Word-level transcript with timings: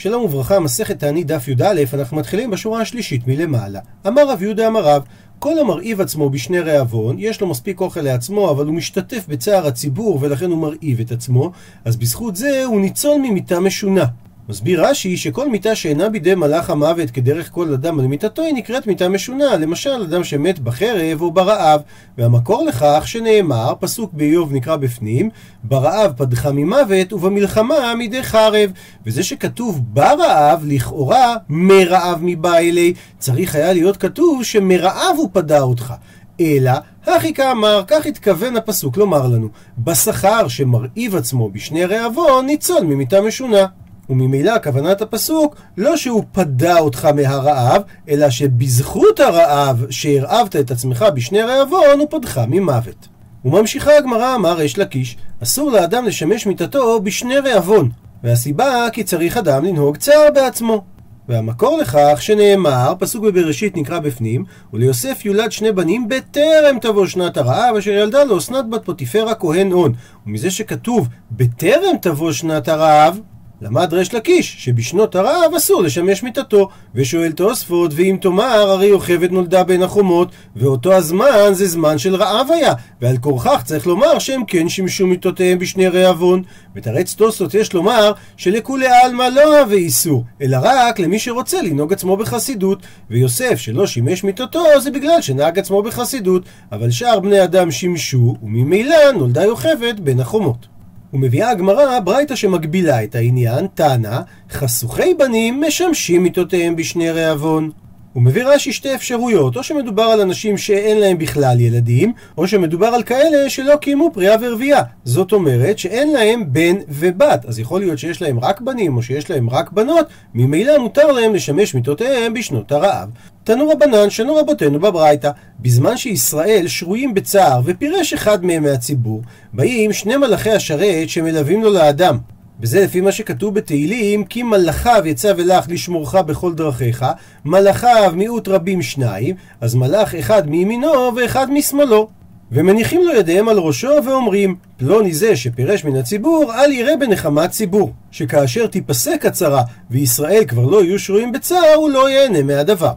שלום 0.00 0.24
וברכה, 0.24 0.60
מסכת 0.60 0.98
תענית 0.98 1.26
דף 1.26 1.48
י"א, 1.48 1.82
אנחנו 1.92 2.16
מתחילים 2.16 2.50
בשורה 2.50 2.80
השלישית 2.80 3.26
מלמעלה. 3.26 3.80
אמר 4.06 4.30
רב 4.30 4.42
יהודה 4.42 4.66
אמר 4.66 4.84
רב, 4.84 5.02
כל 5.38 5.58
המרעיב 5.58 6.00
עצמו 6.00 6.30
בשני 6.30 6.60
רעבון, 6.60 7.16
יש 7.18 7.40
לו 7.40 7.46
מספיק 7.46 7.80
אוכל 7.80 8.00
לעצמו, 8.00 8.50
אבל 8.50 8.66
הוא 8.66 8.74
משתתף 8.74 9.24
בצער 9.28 9.66
הציבור 9.66 10.18
ולכן 10.22 10.50
הוא 10.50 10.58
מרעיב 10.58 11.00
את 11.00 11.12
עצמו, 11.12 11.52
אז 11.84 11.96
בזכות 11.96 12.36
זה 12.36 12.64
הוא 12.64 12.80
ניצול 12.80 13.20
ממיתה 13.22 13.60
משונה. 13.60 14.04
מסביר 14.48 14.86
רש"י 14.86 15.16
שכל 15.16 15.48
מיתה 15.48 15.74
שאינה 15.74 16.08
בידי 16.08 16.34
מלאך 16.34 16.70
המוות 16.70 17.10
כדרך 17.10 17.50
כל 17.52 17.72
אדם 17.72 18.00
על 18.00 18.06
מיתתו 18.06 18.42
היא 18.42 18.54
נקראת 18.54 18.86
מיתה 18.86 19.08
משונה, 19.08 19.56
למשל 19.56 20.02
אדם 20.02 20.24
שמת 20.24 20.58
בחרב 20.58 21.20
או 21.20 21.30
ברעב, 21.30 21.80
והמקור 22.18 22.66
לכך 22.66 23.02
שנאמר, 23.06 23.72
פסוק 23.80 24.12
באיוב 24.12 24.52
נקרא 24.52 24.76
בפנים, 24.76 25.30
ברעב 25.64 26.12
פדך 26.16 26.46
ממוות 26.46 27.12
ובמלחמה 27.12 27.94
מידי 27.94 28.22
חרב, 28.22 28.70
וזה 29.06 29.22
שכתוב 29.22 29.80
ברעב, 29.92 30.64
לכאורה 30.66 31.36
מרעב 31.48 32.18
מבא 32.22 32.56
אלי, 32.56 32.94
צריך 33.18 33.54
היה 33.54 33.72
להיות 33.72 33.96
כתוב 33.96 34.44
שמרעב 34.44 35.16
הוא 35.16 35.28
פדה 35.32 35.60
אותך. 35.60 35.94
אלא, 36.40 36.72
הכי 37.06 37.34
כאמר, 37.34 37.82
כך 37.86 38.06
התכוון 38.06 38.56
הפסוק 38.56 38.96
לומר 38.96 39.26
לנו, 39.26 39.48
בשכר 39.78 40.48
שמרעיב 40.48 41.16
עצמו 41.16 41.50
בשני 41.50 41.84
רעבון, 41.84 42.46
ניצול 42.46 42.80
ממיתה 42.80 43.20
משונה. 43.20 43.66
וממילא 44.10 44.52
כוונת 44.64 45.02
הפסוק 45.02 45.56
לא 45.76 45.96
שהוא 45.96 46.24
פדה 46.32 46.78
אותך 46.78 47.04
מהרעב, 47.04 47.82
אלא 48.08 48.30
שבזכות 48.30 49.20
הרעב 49.20 49.84
שהרעבת 49.90 50.56
את 50.56 50.70
עצמך 50.70 51.04
בשני 51.14 51.42
רעבון, 51.42 51.98
הוא 51.98 52.06
פדך 52.10 52.40
ממוות. 52.48 53.08
וממשיכה 53.44 53.96
הגמרא 53.96 54.34
אמר 54.34 54.52
ריש 54.56 54.78
לקיש, 54.78 55.16
אסור 55.42 55.70
לאדם 55.70 56.04
לשמש 56.04 56.46
מיתתו 56.46 57.00
בשני 57.00 57.38
רעבון, 57.38 57.90
והסיבה 58.24 58.86
כי 58.92 59.04
צריך 59.04 59.36
אדם 59.36 59.64
לנהוג 59.64 59.96
צער 59.96 60.28
בעצמו. 60.34 60.84
והמקור 61.28 61.78
לכך 61.78 62.18
שנאמר, 62.20 62.94
פסוק 62.98 63.24
בבראשית 63.24 63.76
נקרא 63.76 63.98
בפנים, 63.98 64.44
וליוסף 64.72 65.24
יולד 65.24 65.52
שני 65.52 65.72
בנים 65.72 66.08
בטרם 66.08 66.78
תבוא 66.80 67.06
שנת 67.06 67.36
הרעב, 67.36 67.76
אשר 67.76 67.90
ילדה 67.90 68.24
לו 68.24 68.38
אסנת 68.38 68.70
בת 68.70 68.84
פוטיפרה 68.84 69.34
כהן 69.34 69.72
הון. 69.72 69.92
ומזה 70.26 70.50
שכתוב 70.50 71.08
בטרם 71.30 71.96
תבוא 72.02 72.32
שנת 72.32 72.68
הרעב, 72.68 73.20
למד 73.62 73.94
ריש 73.94 74.14
לקיש 74.14 74.56
שבשנות 74.58 75.14
הרעב 75.14 75.54
אסור 75.56 75.82
לשמש 75.82 76.22
מיתתו 76.22 76.68
ושואל 76.94 77.32
תוספות 77.32 77.90
ואם 77.94 78.16
תאמר 78.20 78.70
הרי 78.70 78.86
יוכבד 78.86 79.32
נולדה 79.32 79.64
בין 79.64 79.82
החומות 79.82 80.28
ואותו 80.56 80.92
הזמן 80.92 81.50
זה 81.52 81.66
זמן 81.66 81.98
של 81.98 82.14
רעב 82.14 82.50
היה 82.50 82.72
ועל 83.02 83.18
כורכך 83.18 83.62
צריך 83.64 83.86
לומר 83.86 84.18
שהם 84.18 84.44
כן 84.44 84.68
שימשו 84.68 85.06
מיתותיהם 85.06 85.58
בשני 85.58 85.88
רעבון. 85.88 86.42
ותרץ 86.76 87.14
תוספות 87.14 87.54
יש 87.54 87.72
לומר 87.72 88.12
שלכולי 88.36 88.86
עלמא 88.86 89.22
לא 89.22 89.58
אהבה 89.58 89.74
איסור 89.74 90.24
אלא 90.42 90.58
רק 90.62 90.98
למי 90.98 91.18
שרוצה 91.18 91.62
לנהוג 91.62 91.92
עצמו 91.92 92.16
בחסידות 92.16 92.78
ויוסף 93.10 93.54
שלא 93.58 93.86
שימש 93.86 94.24
מיתתו 94.24 94.64
זה 94.78 94.90
בגלל 94.90 95.22
שנהג 95.22 95.58
עצמו 95.58 95.82
בחסידות 95.82 96.42
אבל 96.72 96.90
שאר 96.90 97.20
בני 97.20 97.44
אדם 97.44 97.70
שימשו 97.70 98.36
וממילא 98.42 99.12
נולדה 99.14 99.44
יוכבד 99.44 100.00
בין 100.00 100.20
החומות 100.20 100.77
ומביאה 101.12 101.50
הגמרא 101.50 102.00
ברייתא 102.00 102.36
שמגבילה 102.36 103.04
את 103.04 103.14
העניין, 103.14 103.66
טענה, 103.66 104.22
חסוכי 104.50 105.14
בנים 105.14 105.62
משמשים 105.66 106.22
מיתותיהם 106.22 106.76
בשני 106.76 107.10
רעבון. 107.10 107.70
הוא 108.12 108.22
מביא 108.22 108.44
רש"י 108.44 108.72
שתי 108.72 108.94
אפשרויות, 108.94 109.56
או 109.56 109.62
שמדובר 109.62 110.02
על 110.02 110.20
אנשים 110.20 110.56
שאין 110.56 110.98
להם 110.98 111.18
בכלל 111.18 111.60
ילדים, 111.60 112.12
או 112.38 112.48
שמדובר 112.48 112.86
על 112.86 113.02
כאלה 113.02 113.50
שלא 113.50 113.76
קיימו 113.76 114.10
פריאה 114.14 114.36
ורבייה. 114.40 114.82
זאת 115.04 115.32
אומרת 115.32 115.78
שאין 115.78 116.12
להם 116.12 116.52
בן 116.52 116.76
ובת, 116.88 117.44
אז 117.44 117.58
יכול 117.58 117.80
להיות 117.80 117.98
שיש 117.98 118.22
להם 118.22 118.40
רק 118.40 118.60
בנים 118.60 118.96
או 118.96 119.02
שיש 119.02 119.30
להם 119.30 119.50
רק 119.50 119.72
בנות, 119.72 120.06
ממילא 120.34 120.78
מותר 120.78 121.12
להם 121.12 121.34
לשמש 121.34 121.74
מיתותיהם 121.74 122.34
בשנות 122.34 122.72
הרעב. 122.72 123.08
תנו 123.44 123.68
רבנן, 123.68 124.10
שנו 124.10 124.36
רבותינו 124.36 124.80
בברייתא, 124.80 125.30
בזמן 125.60 125.96
שישראל 125.96 126.68
שרויים 126.68 127.14
בצער 127.14 127.60
ופירש 127.64 128.12
אחד 128.12 128.44
מהם 128.44 128.62
מהציבור, 128.62 129.22
באים 129.52 129.92
שני 129.92 130.16
מלאכי 130.16 130.50
השרת 130.50 131.08
שמלווים 131.08 131.64
לו 131.64 131.72
לאדם. 131.72 132.18
וזה 132.60 132.84
לפי 132.84 133.00
מה 133.00 133.12
שכתוב 133.12 133.54
בתהילים, 133.54 134.24
כי 134.24 134.42
מלאכיו 134.42 135.02
יצא 135.06 135.32
ולך 135.36 135.66
לשמורך 135.68 136.14
בכל 136.14 136.54
דרכיך, 136.54 137.04
מלאכיו 137.44 138.12
מיעוט 138.16 138.48
רבים 138.48 138.82
שניים, 138.82 139.34
אז 139.60 139.74
מלאך 139.74 140.14
אחד 140.14 140.50
מימינו 140.50 141.12
ואחד 141.16 141.50
משמאלו. 141.50 142.08
ומניחים 142.52 143.02
לו 143.02 143.14
ידיהם 143.14 143.48
על 143.48 143.58
ראשו 143.58 143.90
ואומרים, 144.06 144.56
פלוני 144.76 145.14
זה 145.14 145.36
שפירש 145.36 145.84
מן 145.84 145.96
הציבור, 145.96 146.54
אל 146.54 146.72
יראה 146.72 146.96
בנחמת 146.96 147.50
ציבור, 147.50 147.92
שכאשר 148.10 148.66
תיפסק 148.66 149.26
הצרה 149.26 149.62
וישראל 149.90 150.44
כבר 150.48 150.66
לא 150.66 150.84
יהיו 150.84 150.98
שרויים 150.98 151.32
בצער, 151.32 151.74
הוא 151.76 151.90
לא 151.90 152.10
ייהנה 152.10 152.42
מהדבר. 152.42 152.92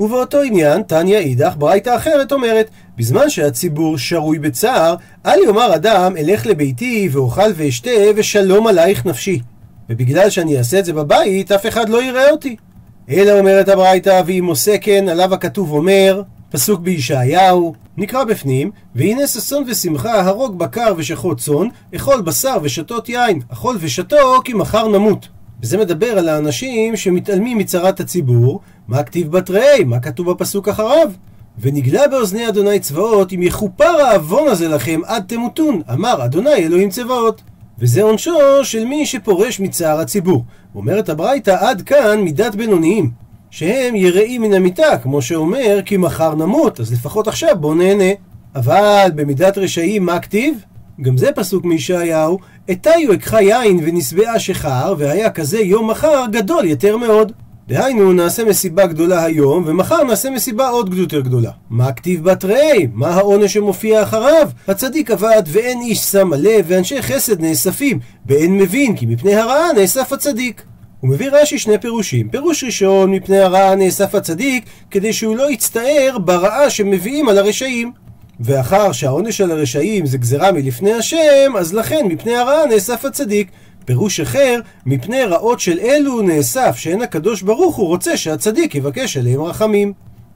ובאותו 0.00 0.42
עניין, 0.42 0.82
תניא 0.82 1.18
אידך, 1.18 1.54
ברייתא 1.58 1.96
אחרת 1.96 2.32
אומרת, 2.32 2.70
בזמן 2.98 3.30
שהציבור 3.30 3.98
שרוי 3.98 4.38
בצער, 4.38 4.94
אל 5.26 5.38
יאמר 5.46 5.74
אדם, 5.74 6.16
אלך 6.16 6.46
לביתי 6.46 7.08
ואוכל 7.12 7.50
ואשתה 7.56 7.90
ושלום 8.16 8.66
עלייך 8.66 9.06
נפשי. 9.06 9.40
ובגלל 9.90 10.30
שאני 10.30 10.58
אעשה 10.58 10.78
את 10.78 10.84
זה 10.84 10.92
בבית, 10.92 11.52
אף 11.52 11.66
אחד 11.66 11.88
לא 11.88 12.02
יראה 12.02 12.30
אותי. 12.30 12.56
אלא 13.10 13.38
אומרת 13.38 13.68
הברייתא, 13.68 14.22
ואם 14.26 14.46
עושה 14.46 14.78
כן, 14.78 15.08
עליו 15.08 15.34
הכתוב 15.34 15.72
אומר, 15.72 16.22
פסוק 16.50 16.80
בישעיהו, 16.80 17.74
נקרא 17.96 18.24
בפנים, 18.24 18.70
והנה 18.94 19.26
ששון 19.26 19.64
ושמחה, 19.66 20.20
הרוג 20.20 20.58
בקר 20.58 20.94
ושחוט 20.96 21.40
צאן, 21.40 21.68
אכול 21.96 22.20
בשר 22.20 22.56
ושתות 22.62 23.08
יין, 23.08 23.40
אכול 23.52 23.76
ושתו, 23.80 24.40
כי 24.44 24.52
מחר 24.52 24.88
נמות. 24.88 25.28
וזה 25.62 25.78
מדבר 25.78 26.18
על 26.18 26.28
האנשים 26.28 26.96
שמתעלמים 26.96 27.58
מצרת 27.58 28.00
הציבור, 28.00 28.60
מה 28.88 29.02
כתיב 29.02 29.32
בתרי, 29.32 29.84
מה 29.86 30.00
כתוב 30.00 30.30
בפסוק 30.30 30.68
אחריו? 30.68 31.10
ונגלה 31.60 32.08
באוזני 32.08 32.48
אדוני 32.48 32.80
צבאות, 32.80 33.32
אם 33.32 33.42
יכופר 33.42 33.84
העוון 33.84 34.48
הזה 34.48 34.68
לכם 34.68 35.00
עד 35.06 35.24
תמותון, 35.26 35.82
אמר 35.92 36.24
אדוני 36.24 36.54
אלוהים 36.54 36.90
צבאות. 36.90 37.42
וזה 37.78 38.02
עונשו 38.02 38.64
של 38.64 38.84
מי 38.84 39.06
שפורש 39.06 39.60
מצער 39.60 40.00
הציבור. 40.00 40.44
אומרת 40.74 41.08
הברייתא 41.08 41.56
עד 41.60 41.82
כאן 41.82 42.20
מידת 42.20 42.54
בינוניים, 42.54 43.10
שהם 43.50 43.94
יראים 43.94 44.42
מן 44.42 44.54
המיטה, 44.54 44.98
כמו 45.02 45.22
שאומר 45.22 45.78
כי 45.84 45.96
מחר 45.96 46.34
נמות, 46.34 46.80
אז 46.80 46.92
לפחות 46.92 47.28
עכשיו 47.28 47.56
בוא 47.60 47.74
נהנה. 47.74 48.12
אבל 48.54 49.10
במידת 49.14 49.58
רשעים 49.58 50.06
מה 50.06 50.20
כתיב? 50.20 50.64
גם 51.00 51.16
זה 51.16 51.32
פסוק 51.32 51.64
מישעיהו, 51.64 52.38
אתיו 52.70 53.12
אקחה 53.14 53.42
יין 53.42 53.80
ונשבעה 53.82 54.38
שחר, 54.38 54.94
והיה 54.98 55.30
כזה 55.30 55.58
יום 55.58 55.90
מחר 55.90 56.24
גדול 56.32 56.64
יותר 56.64 56.96
מאוד. 56.96 57.32
דהיינו, 57.68 58.12
נעשה 58.12 58.44
מסיבה 58.44 58.86
גדולה 58.86 59.24
היום, 59.24 59.64
ומחר 59.66 60.04
נעשה 60.04 60.30
מסיבה 60.30 60.68
עוד 60.68 60.94
יותר 60.94 61.20
גדולה. 61.20 61.50
מה 61.70 61.92
כתיב 61.92 62.24
בתרי? 62.24 62.86
מה 62.92 63.08
העונש 63.08 63.52
שמופיע 63.52 64.02
אחריו? 64.02 64.50
הצדיק 64.68 65.10
עבד 65.10 65.42
ואין 65.46 65.80
איש 65.80 65.98
שם 65.98 66.32
הלב, 66.32 66.64
ואנשי 66.68 67.02
חסד 67.02 67.40
נאספים, 67.40 67.98
באין 68.24 68.58
מבין, 68.58 68.96
כי 68.96 69.06
מפני 69.06 69.34
הרעה 69.34 69.72
נאסף 69.72 70.12
הצדיק. 70.12 70.62
הוא 71.00 71.10
מביא 71.10 71.30
רש"י 71.32 71.58
שני 71.58 71.78
פירושים. 71.78 72.28
פירוש 72.28 72.64
ראשון, 72.64 73.10
מפני 73.10 73.38
הרעה 73.38 73.74
נאסף 73.74 74.14
הצדיק, 74.14 74.64
כדי 74.90 75.12
שהוא 75.12 75.36
לא 75.36 75.50
יצטער 75.50 76.18
ברעה 76.24 76.70
שמביאים 76.70 77.28
על 77.28 77.38
הרשעים. 77.38 77.92
ואחר 78.40 78.92
שהעונש 78.92 79.40
על 79.40 79.50
הרשעים 79.50 80.06
זה 80.06 80.18
גזרה 80.18 80.52
מלפני 80.52 80.92
השם, 80.92 81.52
אז 81.58 81.74
לכן 81.74 82.06
מפני 82.08 82.36
הרעה 82.36 82.66
נאסף 82.66 83.04
הצדיק. 83.04 83.48
פירוש 83.88 84.20
אחר, 84.20 84.60
מפני 84.86 85.24
רעות 85.24 85.60
של 85.60 85.78
אלו 85.78 86.22
נאסף 86.22 86.76
שאין 86.76 87.02
הקדוש 87.02 87.42
ברוך 87.42 87.76
הוא 87.76 87.86
רוצה 87.86 88.16
שהצדיק 88.16 88.74
יבקש 88.74 89.16
עליהם 89.16 89.42
רחמים. 89.42 89.92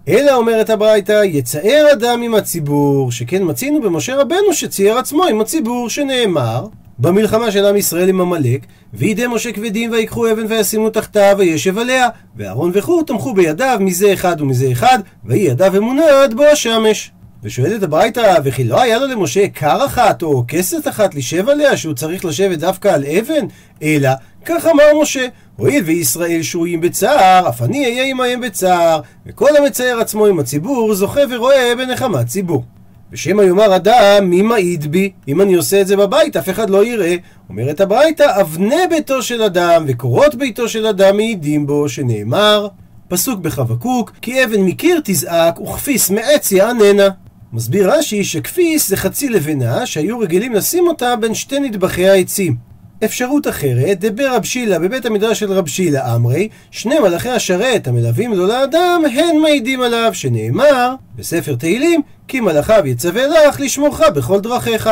אלא 0.09 0.35
אומרת 0.35 0.71
הברייתא, 0.71 1.23
יצער 1.25 1.87
אדם 1.93 2.23
עם 2.23 2.35
הציבור, 2.35 3.13
שכן 3.13 3.43
מצינו 3.45 3.81
במשה 3.81 4.17
רבנו 4.17 4.53
שצייר 4.53 4.99
עצמו 4.99 5.25
עם 5.25 5.41
הציבור, 5.41 5.91
שנאמר 5.91 6.67
במלחמה 6.99 7.51
של 7.51 7.65
עם 7.65 7.77
ישראל 7.77 8.09
עם 8.09 8.21
עמלק, 8.21 8.67
וידי 8.95 9.27
משה 9.27 9.53
כבדים 9.53 9.93
ויקחו 9.93 10.31
אבן 10.33 10.47
וישימו 10.49 10.91
תחתיו 10.91 11.35
וישב 11.39 11.79
עליה, 11.79 12.09
ואהרון 12.37 12.71
וחור 12.75 13.03
תמכו 13.07 13.35
בידיו 13.35 13.79
מזה 13.81 14.13
אחד 14.13 14.41
ומזה 14.41 14.73
אחד, 14.73 14.99
ויהי 15.25 15.43
ידיו 15.43 15.77
אמונה 15.77 16.23
עד 16.23 16.35
בוא 16.35 16.45
השמש. 16.45 17.11
ושואלת 17.45 17.83
הברייתא, 17.83 18.35
וכי 18.45 18.65
לא 18.65 18.81
היה 18.81 18.99
לו 18.99 19.07
למשה 19.07 19.49
כר 19.49 19.87
אחת 19.87 20.23
או 20.23 20.45
כסת 20.49 20.89
אחת 20.89 21.15
לשב 21.15 21.49
עליה, 21.49 21.77
שהוא 21.77 21.95
צריך 21.95 22.25
לשבת 22.25 22.59
דווקא 22.59 22.89
על 22.89 23.05
אבן? 23.05 23.47
אלא, 23.83 24.11
כך 24.45 24.67
אמר 24.67 24.85
משה, 25.03 25.27
הואיל 25.57 25.85
וישראל 25.85 26.43
שרויים 26.43 26.81
בצער, 26.81 27.49
אף 27.49 27.63
אני 27.63 27.85
אהיה 27.85 28.05
עמהם 28.05 28.41
בצער, 28.41 29.01
וכל 29.27 29.57
המצייר 29.57 30.01
עצמו 30.01 30.27
עם 30.27 30.39
הציבור, 30.39 30.95
זוכה 30.95 31.21
ורואה 31.31 31.73
בנחמת 31.79 32.27
ציבור. 32.27 32.65
ושמא 33.13 33.43
יאמר 33.43 33.77
אדם, 33.77 34.31
מי 34.31 34.43
מעיד 34.43 34.91
בי? 34.91 35.13
אם 35.29 35.41
אני 35.41 35.55
עושה 35.55 35.81
את 35.81 35.87
זה 35.87 35.97
בבית, 35.97 36.37
אף 36.37 36.49
אחד 36.49 36.71
לא 36.71 36.85
יראה. 36.85 37.17
אומרת 37.49 37.81
הברייתא, 37.81 38.41
אבני 38.41 38.87
ביתו 38.91 39.23
של 39.23 39.43
אדם 39.43 39.85
וקורות 39.89 40.35
ביתו 40.35 40.69
של 40.69 40.87
אדם 40.87 41.17
מעידים 41.17 41.67
בו, 41.67 41.89
שנאמר, 41.89 42.69
פסוק 43.09 43.41
בחבקוק, 43.41 44.13
כי 44.23 44.45
אבן 44.45 44.61
מקיר 44.61 45.01
תזעק 45.05 45.61
וכפיס 45.61 46.11
מעץ 46.11 46.53
יעננה. 46.53 47.09
מסביר 47.55 47.93
רש"י 47.93 48.25
שכפיס 48.25 48.89
זה 48.89 48.97
חצי 48.97 49.29
לבנה 49.29 49.87
שהיו 49.87 50.19
רגילים 50.19 50.53
לשים 50.53 50.89
אותה 50.89 51.17
בין 51.17 51.35
שתי 51.35 51.61
נדבכי 51.61 52.09
העצים. 52.09 52.57
אפשרות 53.05 53.49
אחרת, 53.49 54.01
דבר 54.01 54.35
רב 54.37 54.45
שילה 54.45 54.79
בבית 54.79 55.07
המדרש 55.07 55.41
של 55.41 55.53
רב 55.53 55.67
שילה 55.67 56.15
אמרי, 56.15 56.49
שני 56.71 56.99
מלאכי 56.99 57.29
השרת 57.29 57.89
המלווים 57.89 58.33
לו 58.33 58.47
לאדם, 58.47 59.03
הן 59.15 59.37
מעידים 59.43 59.83
עליו, 59.83 60.11
שנאמר 60.13 60.95
בספר 61.17 61.55
תהילים, 61.55 62.01
כי 62.29 62.41
מלאכיו 62.41 62.87
יצווה 62.87 63.27
לך 63.27 63.61
לשמורך 63.61 64.01
בכל 64.15 64.41
דרכיך. 64.41 64.91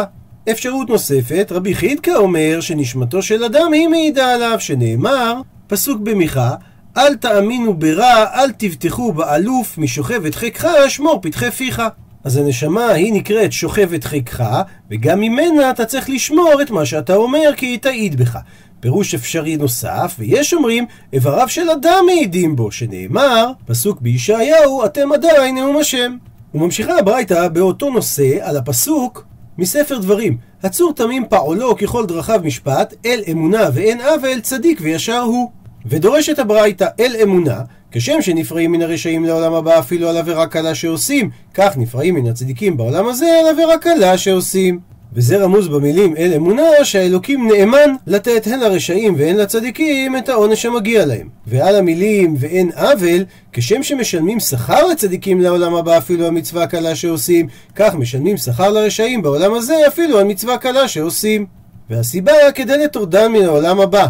אפשרות 0.51 0.89
נוספת, 0.89 1.53
רבי 1.55 1.75
חידקה 1.75 2.17
אומר 2.17 2.61
שנשמתו 2.61 3.23
של 3.23 3.45
אדם 3.45 3.73
היא 3.73 3.89
מעידה 3.89 4.35
עליו, 4.35 4.57
שנאמר, 4.61 5.41
פסוק 5.67 6.01
במיכה, 6.01 6.55
אל 6.97 7.15
תאמינו 7.15 7.75
ברע, 7.75 8.25
אל 8.35 8.51
תבטחו 8.51 9.13
באלוף, 9.13 9.79
משוכבת 9.79 10.35
חיקך, 10.35 10.69
שמור 10.89 11.19
פתחי 11.23 11.51
פיך. 11.51 11.83
אז 12.25 12.37
הנשמה 12.37 12.89
היא 12.89 13.13
נקראת 13.13 13.53
שוכבת 13.53 14.05
חיקך, 14.05 14.45
וגם 14.91 15.21
ממנה 15.21 15.71
אתה 15.71 15.85
צריך 15.85 16.11
לשמור 16.11 16.63
את 16.63 16.71
מה 16.71 16.87
שאתה 16.87 17.15
אומר, 17.15 17.51
כי 17.57 17.67
היא 17.67 17.79
תעיד 17.79 18.17
בך. 18.17 18.39
פירוש 18.81 19.15
אפשרי 19.15 19.57
נוסף, 19.57 20.17
ויש 20.19 20.55
אומרים, 20.55 20.87
איבריו 21.13 21.49
של 21.49 21.71
אדם 21.71 22.05
מעידים 22.07 22.57
בו, 22.57 22.71
שנאמר, 22.71 23.53
פסוק 23.67 24.01
בישעיהו, 24.01 24.85
אתם 24.85 25.13
עדיין 25.13 25.55
נאום 25.55 25.77
השם. 25.77 26.17
וממשיכה 26.55 26.99
הברייתא 26.99 27.49
באותו 27.49 27.91
נושא 27.91 28.39
על 28.41 28.57
הפסוק 28.57 29.25
מספר 29.59 29.99
דברים, 29.99 30.37
הצור 30.63 30.93
תמים 30.95 31.25
פעולו 31.29 31.77
ככל 31.77 32.07
דרכיו 32.07 32.41
משפט, 32.45 32.95
אל 33.07 33.21
אמונה 33.31 33.69
ואין 33.75 34.01
עוול, 34.01 34.41
צדיק 34.41 34.79
וישר 34.83 35.21
הוא. 35.21 35.51
ודורשת 35.87 36.39
הברייתא 36.39 36.87
אל 37.01 37.17
אמונה, 37.23 37.61
כשם 37.93 38.23
שנפרעים 38.23 38.73
מן 38.73 38.83
הרשעים 38.83 39.25
לעולם 39.25 39.55
הבא 39.55 39.79
אפילו 39.79 40.09
על 40.09 40.17
עבירה 40.17 40.47
קלה 40.47 40.75
שעושים, 40.75 41.31
כך 41.55 41.77
נפרעים 41.77 42.15
מן 42.15 42.31
הצדיקים 42.31 42.77
בעולם 42.77 43.07
הזה 43.07 43.27
על 43.41 43.47
עבירה 43.47 43.79
קלה 43.79 44.19
שעושים. 44.19 44.81
וזה 45.13 45.45
רמוז 45.45 45.69
במילים 45.69 46.17
אל 46.17 46.33
אמונה 46.37 46.63
שהאלוקים 46.83 47.49
נאמן 47.49 47.95
לתת 48.07 48.47
הן 48.47 48.61
לרשעים 48.61 49.15
והן 49.19 49.37
לצדיקים 49.37 50.17
את 50.17 50.29
העונש 50.29 50.67
המגיע 50.67 51.07
להם. 51.07 51.29
ועל 51.47 51.77
המילים 51.77 52.35
ואין 52.39 52.71
עוול, 52.75 53.25
כשם 53.53 53.83
שמשלמים 53.83 54.41
שכר 54.41 54.87
לצדיקים 54.87 55.41
לעולם 55.41 55.75
הבא 55.75 55.99
אפילו 55.99 56.27
על 56.27 56.31
מצווה 56.31 56.67
קלה 56.67 56.95
שעושים, 56.95 57.47
כך 57.77 57.95
משלמים 57.95 58.37
שכר 58.37 58.71
לרשעים 58.71 59.23
בעולם 59.23 59.55
הזה 59.55 59.75
אפילו 59.89 60.19
על 60.19 60.25
מצווה 60.25 60.59
קלה 60.59 60.89
שעושים. 60.89 61.47
והסיבה 61.91 62.33
כדי 62.55 62.85
לטורדן 62.85 63.33
מן 63.33 63.43
העולם 63.43 63.81
הבא. 63.81 64.07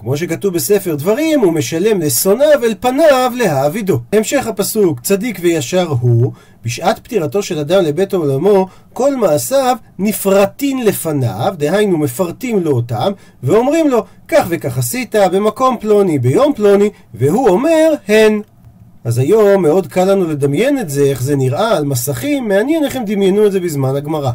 כמו 0.00 0.16
שכתוב 0.16 0.54
בספר 0.54 0.94
דברים, 0.94 1.40
הוא 1.40 1.52
משלם 1.52 2.00
לשונאיו 2.00 2.64
אל 2.64 2.74
פניו 2.80 3.32
להעבידו. 3.36 4.00
המשך 4.12 4.46
הפסוק, 4.46 5.00
צדיק 5.00 5.38
וישר 5.42 5.88
הוא, 6.00 6.32
בשעת 6.64 6.98
פטירתו 6.98 7.42
של 7.42 7.58
אדם 7.58 7.84
לבית 7.84 8.14
עולמו, 8.14 8.66
כל 8.92 9.16
מעשיו 9.16 9.76
נפרטין 9.98 10.84
לפניו, 10.84 11.54
דהיינו 11.58 11.98
מפרטים 11.98 12.60
לו 12.60 12.70
אותם, 12.70 13.12
ואומרים 13.42 13.88
לו, 13.88 14.04
כך 14.28 14.46
וכך 14.48 14.78
עשית 14.78 15.14
במקום 15.32 15.76
פלוני, 15.80 16.18
ביום 16.18 16.52
פלוני, 16.54 16.90
והוא 17.14 17.48
אומר, 17.48 17.92
הן. 18.08 18.40
אז 19.04 19.18
היום 19.18 19.62
מאוד 19.62 19.86
קל 19.86 20.04
לנו 20.04 20.28
לדמיין 20.28 20.78
את 20.78 20.90
זה, 20.90 21.02
איך 21.02 21.22
זה 21.22 21.36
נראה 21.36 21.76
על 21.76 21.84
מסכים, 21.84 22.48
מעניין 22.48 22.84
איך 22.84 22.96
הם 22.96 23.04
דמיינו 23.04 23.46
את 23.46 23.52
זה 23.52 23.60
בזמן 23.60 23.96
הגמרא. 23.96 24.30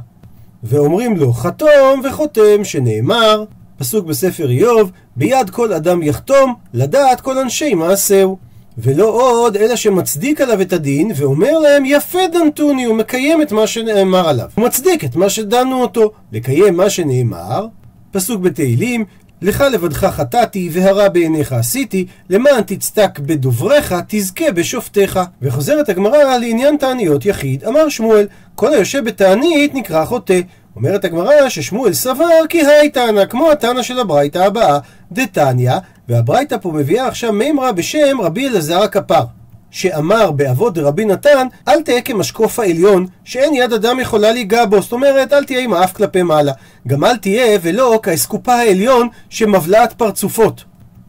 ואומרים 0.64 1.18
לו, 1.18 1.34
חתום 1.34 2.02
וחותם, 2.04 2.64
שנאמר, 2.64 3.44
פסוק 3.78 4.06
בספר 4.06 4.50
איוב, 4.50 4.92
ביד 5.16 5.50
כל 5.50 5.74
אדם 5.74 6.04
יחתום, 6.04 6.54
לדעת 6.74 7.22
כל 7.22 7.38
אנשי 7.38 7.74
מעשהו. 7.74 8.38
ולא 8.78 9.06
עוד, 9.06 9.58
אלא 9.58 9.76
שמצדיק 9.76 10.42
עליו 10.42 10.62
את 10.62 10.74
הדין, 10.74 11.12
ואומר 11.16 11.60
להם, 11.60 11.84
יפה 11.86 12.20
דנתוני, 12.34 12.84
הוא 12.84 12.96
מקיים 12.96 13.42
את 13.42 13.52
מה 13.52 13.68
שנאמר 13.68 14.30
עליו. 14.30 14.50
הוא 14.56 14.66
מצדיק 14.66 15.04
את 15.04 15.16
מה 15.16 15.30
שדנו 15.30 15.82
אותו, 15.82 16.12
לקיים 16.32 16.78
מה 16.78 16.90
שנאמר. 16.90 17.68
פסוק 18.12 18.42
בתהילים, 18.42 19.06
לך 19.42 19.64
לבדך 19.74 20.06
חטאתי, 20.06 20.70
והרע 20.72 21.10
בעיניך 21.10 21.54
עשיתי, 21.54 22.06
למען 22.30 22.62
תצדק 22.62 23.20
בדובריך, 23.20 23.96
תזכה 24.08 24.52
בשופטיך. 24.52 25.20
וחוזרת 25.42 25.90
הגמרא 25.90 26.18
לעניין 26.24 26.78
תעניות 26.78 27.26
יחיד, 27.26 27.64
אמר 27.64 27.90
שמואל, 27.90 28.28
כל 28.56 28.74
היושב 28.74 29.06
בתענית 29.06 29.74
נקרא 29.74 30.06
חוטא. 30.06 30.40
אומרת 30.76 31.06
הגמרא 31.06 31.50
ששמואל 31.50 31.94
סבר 31.94 32.48
כי 32.50 32.66
היי 32.66 32.90
תנא, 32.90 33.26
כמו 33.26 33.52
התנא 33.52 33.82
של 33.82 34.00
הברייתא 34.00 34.38
הבאה, 34.38 34.80
דתניא, 35.12 35.74
והברייתא 36.10 36.58
פה 36.62 36.72
מביאה 36.72 37.08
עכשיו 37.08 37.34
מימרא 37.34 37.72
בשם 37.72 38.22
רבי 38.22 38.48
אלעזר 38.48 38.84
הכפר. 38.84 39.24
שאמר 39.72 40.32
באבות 40.32 40.74
דרבי 40.74 41.06
נתן, 41.06 41.48
אל 41.68 41.82
תהיה 41.82 42.02
כמשקוף 42.02 42.60
העליון, 42.60 43.06
שאין 43.24 43.54
יד 43.54 43.74
אדם 43.74 44.00
יכולה 44.00 44.32
להיגע 44.32 44.66
בו. 44.66 44.82
זאת 44.82 44.92
אומרת, 44.92 45.34
אל 45.34 45.44
תהיה 45.44 45.60
עם 45.60 45.74
האף 45.74 45.94
כלפי 45.94 46.24
מעלה. 46.24 46.52
גם 46.88 47.04
אל 47.04 47.18
תהיה 47.18 47.60
ולא 47.62 48.00
כאסקופה 48.04 48.54
העליון 48.54 49.08
שמבלעת 49.30 49.94
פרצופות. 49.94 50.64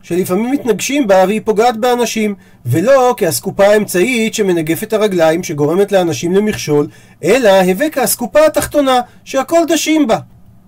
שלפעמים 0.08 0.50
מתנגשים 0.50 1.06
בה 1.06 1.24
והיא 1.26 1.40
פוגעת 1.44 1.76
באנשים, 1.76 2.34
ולא 2.66 3.14
כאסקופה 3.16 3.66
האמצעית 3.66 4.34
שמנגפת 4.34 4.92
הרגליים 4.92 5.42
שגורמת 5.42 5.92
לאנשים 5.92 6.34
למכשול, 6.34 6.86
אלא 7.24 7.48
הווה 7.48 7.90
כאסקופה 7.90 8.46
התחתונה 8.46 9.00
שהכל 9.24 9.60
דשים 9.68 10.06
בה. 10.06 10.18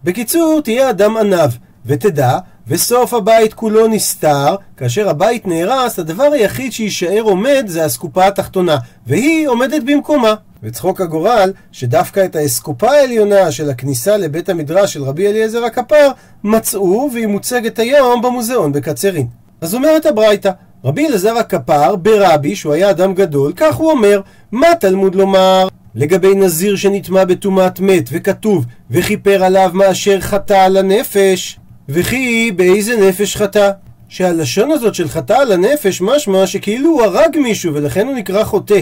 בקיצור, 0.05 0.61
תהיה 0.65 0.91
אדם 0.91 1.17
עניו, 1.17 1.51
ותדע, 1.87 2.39
וסוף 2.69 3.15
הבית 3.15 3.55
כולו 3.55 3.87
נסתר, 3.87 4.57
כאשר 4.77 5.09
הבית 5.09 5.47
נהרס, 5.47 5.99
הדבר 5.99 6.29
היחיד 6.33 6.73
שיישאר 6.73 7.23
עומד 7.23 7.65
זה 7.67 7.83
האסקופה 7.83 8.27
התחתונה, 8.27 8.77
והיא 9.07 9.49
עומדת 9.49 9.83
במקומה. 9.83 10.35
וצחוק 10.63 11.01
הגורל, 11.01 11.53
שדווקא 11.73 12.25
את 12.25 12.37
האסקופה 12.37 12.91
העליונה 12.91 13.53
של 13.53 13.71
הכניסה 13.71 14.17
לבית 14.17 14.49
המדרש 14.49 14.93
של 14.93 15.03
רבי 15.03 15.29
אליעזר 15.29 15.65
הכפר, 15.65 16.09
מצאו 16.45 17.11
והיא 17.13 17.27
מוצגת 17.27 17.79
היום 17.79 18.23
במוזיאון 18.23 18.73
בקצרין. 18.73 19.27
אז 19.61 19.75
אומרת 19.75 20.07
הברייתא, 20.07 20.51
רבי 20.85 21.07
אלעזר 21.07 21.39
הכפר 21.39 21.97
ברבי, 21.97 22.57
שהוא 22.57 22.73
היה 22.73 22.91
אדם 22.91 23.15
גדול, 23.15 23.53
כך 23.57 23.75
הוא 23.75 23.91
אומר, 23.91 24.21
מה 24.53 24.75
תלמוד 24.81 25.15
לומר? 25.15 25.69
לגבי 25.95 26.35
נזיר 26.35 26.77
שנטמע 26.77 27.25
בטומאת 27.25 27.81
מת, 27.81 28.09
וכתוב, 28.13 28.65
וכיפר 28.91 29.45
עליו 29.45 29.71
מאשר 29.75 30.21
חטא 30.21 30.55
על 30.55 30.77
הנפש, 30.77 31.59
וכי 31.89 32.53
באיזה 32.57 33.09
נפש 33.09 33.37
חטא? 33.37 33.71
שהלשון 34.09 34.71
הזאת 34.71 34.95
של 34.95 35.09
חטא 35.09 35.33
על 35.33 35.53
הנפש 35.53 36.01
משמע 36.01 36.47
שכאילו 36.47 36.91
הוא 36.91 37.03
הרג 37.03 37.39
מישהו 37.39 37.75
ולכן 37.75 38.07
הוא 38.07 38.15
נקרא 38.15 38.45
חוטא. 38.45 38.81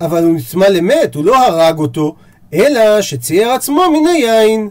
אבל 0.00 0.24
הוא 0.24 0.36
נצמא 0.36 0.64
למת, 0.64 1.14
הוא 1.14 1.24
לא 1.24 1.46
הרג 1.46 1.78
אותו, 1.78 2.14
אלא 2.54 3.02
שצייר 3.02 3.50
עצמו 3.50 3.82
מן 3.92 4.06
היין. 4.06 4.68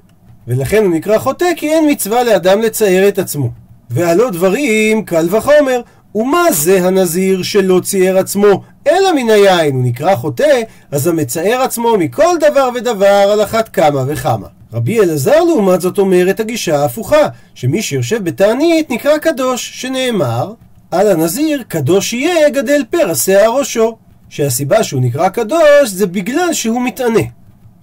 ולכן 0.47 0.83
הוא 0.83 0.91
נקרא 0.95 1.17
חוטא 1.17 1.45
כי 1.55 1.69
אין 1.69 1.91
מצווה 1.91 2.23
לאדם 2.23 2.61
לצייר 2.61 3.07
את 3.07 3.19
עצמו. 3.19 3.49
והלא 3.89 4.29
דברים, 4.29 5.05
קל 5.05 5.27
וחומר, 5.35 5.81
ומה 6.15 6.51
זה 6.51 6.87
הנזיר 6.87 7.43
שלא 7.43 7.79
צייר 7.83 8.17
עצמו 8.17 8.61
אלא 8.87 9.15
מן 9.15 9.29
היין, 9.29 9.75
הוא 9.75 9.83
נקרא 9.83 10.15
חוטא, 10.15 10.61
אז 10.91 11.07
המצער 11.07 11.61
עצמו 11.61 11.97
מכל 11.97 12.35
דבר 12.39 12.69
ודבר 12.75 13.29
על 13.31 13.43
אחת 13.43 13.69
כמה 13.69 14.03
וכמה. 14.07 14.47
רבי 14.73 14.99
אלעזר 14.99 15.43
לעומת 15.43 15.81
זאת 15.81 15.97
אומר 15.97 16.29
את 16.29 16.39
הגישה 16.39 16.79
ההפוכה, 16.79 17.27
שמי 17.55 17.81
שיושב 17.81 18.23
בתענית 18.23 18.91
נקרא 18.91 19.17
קדוש, 19.17 19.81
שנאמר, 19.81 20.53
על 20.91 21.11
הנזיר 21.11 21.63
קדוש 21.67 22.13
יהיה 22.13 22.49
גדל 22.49 22.83
פרע 22.89 23.15
שיער 23.15 23.51
ראשו. 23.57 23.97
שהסיבה 24.33 24.83
שהוא 24.83 25.01
נקרא 25.01 25.29
קדוש 25.29 25.89
זה 25.89 26.07
בגלל 26.07 26.53
שהוא 26.53 26.81
מתענה. 26.81 27.19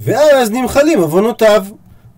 ואז 0.00 0.50
נמחלים 0.50 1.00
עוונותיו. 1.00 1.64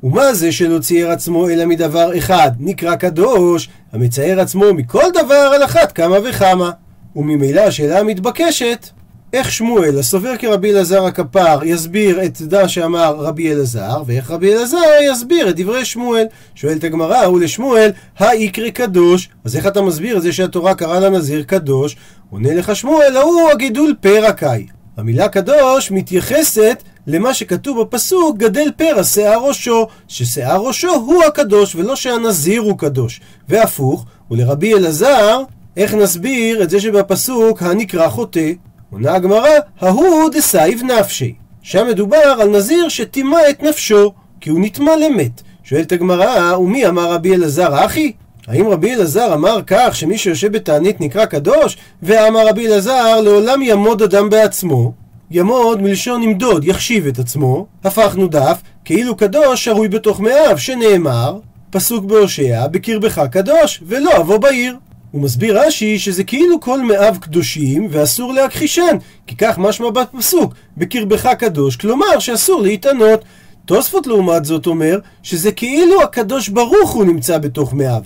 ומה 0.03 0.35
זה 0.35 0.53
שלא 0.53 0.79
צייר 0.79 1.11
עצמו 1.11 1.49
אלא 1.49 1.67
מדבר 1.67 2.19
אחד, 2.19 2.51
נקרא 2.61 2.97
קדוש, 2.97 3.69
המצייר 3.93 4.41
עצמו 4.41 4.75
מכל 4.75 5.05
דבר 5.15 5.35
על 5.55 5.65
אחת 5.65 5.93
כמה 5.93 6.17
וכמה. 6.25 6.71
וממילא 7.17 7.61
השאלה 7.61 7.99
המתבקשת, 7.99 8.89
איך 9.33 9.53
שמואל, 9.53 9.99
הסובר 9.99 10.37
כרבי 10.37 10.73
אלעזר 10.73 11.05
הכפר, 11.05 11.59
יסביר 11.65 12.25
את 12.25 12.43
דע 12.43 12.69
שאמר 12.69 13.15
רבי 13.19 13.53
אלעזר, 13.53 14.03
ואיך 14.07 14.31
רבי 14.31 14.53
אלעזר 14.53 14.79
יסביר 15.13 15.49
את 15.49 15.57
דברי 15.57 15.85
שמואל. 15.85 16.25
שואלת 16.55 16.85
הגמרא, 16.85 17.25
הוא 17.25 17.41
לשמואל, 17.41 17.91
היקרא 18.19 18.71
קדוש, 18.71 19.29
אז 19.45 19.57
איך 19.57 19.67
אתה 19.67 19.83
מסביר 19.83 20.17
את 20.17 20.23
זה 20.23 20.33
שהתורה 20.33 20.75
קראה 20.75 21.01
לנזיר 21.01 21.43
קדוש? 21.43 21.97
עונה 22.31 22.55
לך 22.55 22.77
שמואל, 22.77 23.17
ההוא 23.17 23.51
הגידול 23.51 23.95
פרע 24.01 24.33
קאי. 24.33 24.67
המילה 24.97 25.29
קדוש 25.29 25.91
מתייחסת 25.91 26.83
למה 27.07 27.35
שכתוב 27.35 27.83
בפסוק, 27.83 28.39
גדל 28.39 28.71
פרע 28.77 29.05
שיער 29.05 29.47
ראשו, 29.47 29.87
ששיער 30.09 30.61
ראשו 30.61 30.95
הוא 30.95 31.25
הקדוש, 31.25 31.75
ולא 31.75 31.97
שהנזיר 31.97 32.61
הוא 32.61 32.79
קדוש. 32.79 33.21
והפוך, 33.49 34.05
ולרבי 34.31 34.75
אלעזר, 34.75 35.43
איך 35.77 35.95
נסביר 35.95 36.63
את 36.63 36.71
זה 36.71 36.81
שבפסוק 36.81 37.63
הנקרא 37.63 38.09
חוטא? 38.09 38.53
עונה 38.93 39.15
הגמרא, 39.15 39.49
ההוא 39.81 40.31
דסאיב 40.31 40.83
נפשיה. 40.83 41.35
שם 41.63 41.87
מדובר 41.87 42.37
על 42.41 42.49
נזיר 42.49 42.89
שטימא 42.89 43.39
את 43.51 43.63
נפשו, 43.63 44.13
כי 44.41 44.51
הוא 44.51 44.61
נטמא 44.63 44.91
למת. 44.91 45.43
שואלת 45.65 45.93
הגמרא, 45.93 46.57
ומי 46.57 46.87
אמר 46.87 47.13
רבי 47.13 47.35
אלעזר 47.35 47.85
הכי? 47.85 48.13
האם 48.47 48.69
רבי 48.69 48.95
אלעזר 48.95 49.35
אמר 49.35 49.61
כך 49.67 49.97
שמי 49.97 50.19
שיושב 50.19 50.53
בתענית 50.53 51.01
נקרא 51.01 51.25
קדוש? 51.25 51.77
והאמר 52.03 52.49
רבי 52.49 52.67
אלעזר, 52.67 53.21
לעולם 53.21 53.63
ימוד 53.63 54.03
אדם 54.03 54.31
עצמו. 54.31 54.93
ימוד 55.31 55.83
מלשון 55.83 56.23
ימדוד, 56.23 56.65
יחשיב 56.65 57.07
את 57.07 57.19
עצמו. 57.19 57.67
הפכנו 57.85 58.27
דף, 58.27 58.63
כאילו 58.85 59.17
קדוש 59.17 59.65
שרוי 59.65 59.89
בתוך 59.89 60.21
מעיו, 60.21 60.59
שנאמר, 60.59 61.39
פסוק 61.71 62.05
בהושע, 62.05 62.67
בקרבך 62.67 63.23
קדוש, 63.31 63.83
ולא 63.87 64.17
אבוא 64.17 64.37
בעיר. 64.37 64.77
הוא 65.13 65.23
מסביר 65.23 65.61
רש"י 65.61 65.99
שזה 65.99 66.25
כאילו 66.25 66.61
כל 66.61 66.83
מאב 66.83 67.17
קדושים 67.21 67.87
ואסור 67.91 68.33
להכחישן, 68.33 68.97
כי 69.27 69.37
כך 69.37 69.59
משמע 69.59 69.91
בפסוק, 69.91 70.55
בקרבך 70.77 71.27
קדוש, 71.39 71.77
כלומר 71.77 72.19
שאסור 72.19 72.63
להתענות. 72.63 73.25
תוספות 73.65 74.07
לעומת 74.07 74.45
זאת 74.45 74.67
אומר 74.67 74.99
שזה 75.23 75.53
כאילו 75.53 76.03
הקדוש 76.03 76.49
ברוך 76.49 76.91
הוא 76.91 77.05
נמצא 77.05 77.39
בתוך 77.39 77.75
מאב. 77.75 78.03